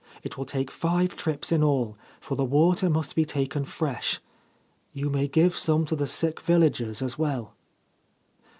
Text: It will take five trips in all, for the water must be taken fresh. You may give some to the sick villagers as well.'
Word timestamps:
It 0.23 0.35
will 0.35 0.45
take 0.47 0.71
five 0.71 1.15
trips 1.15 1.51
in 1.51 1.61
all, 1.63 1.95
for 2.19 2.33
the 2.33 2.43
water 2.43 2.89
must 2.89 3.13
be 3.15 3.23
taken 3.23 3.63
fresh. 3.65 4.19
You 4.93 5.11
may 5.11 5.27
give 5.27 5.55
some 5.55 5.85
to 5.85 5.95
the 5.95 6.07
sick 6.07 6.39
villagers 6.39 7.03
as 7.03 7.19
well.' 7.19 7.53